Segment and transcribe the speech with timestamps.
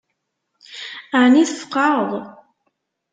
[1.21, 2.11] Ɛni tfeqɛeḍ?